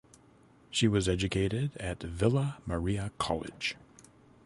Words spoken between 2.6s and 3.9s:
Maria College.